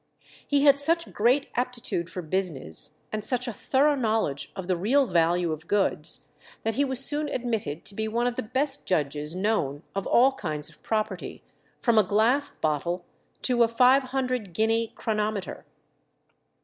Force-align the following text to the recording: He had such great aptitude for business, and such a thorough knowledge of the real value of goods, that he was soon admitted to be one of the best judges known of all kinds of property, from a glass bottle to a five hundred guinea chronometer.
He 0.47 0.63
had 0.63 0.79
such 0.79 1.13
great 1.13 1.49
aptitude 1.53 2.09
for 2.09 2.23
business, 2.23 2.97
and 3.11 3.23
such 3.23 3.47
a 3.47 3.53
thorough 3.53 3.93
knowledge 3.93 4.51
of 4.55 4.67
the 4.67 4.75
real 4.75 5.05
value 5.05 5.51
of 5.51 5.67
goods, 5.67 6.25
that 6.63 6.73
he 6.73 6.83
was 6.83 7.05
soon 7.05 7.29
admitted 7.29 7.85
to 7.85 7.93
be 7.93 8.07
one 8.07 8.25
of 8.25 8.35
the 8.35 8.41
best 8.41 8.87
judges 8.87 9.35
known 9.35 9.83
of 9.93 10.07
all 10.07 10.31
kinds 10.31 10.69
of 10.69 10.81
property, 10.81 11.43
from 11.79 11.99
a 11.99 12.03
glass 12.03 12.49
bottle 12.49 13.05
to 13.43 13.61
a 13.61 13.67
five 13.67 14.01
hundred 14.05 14.53
guinea 14.53 14.91
chronometer. 14.95 15.67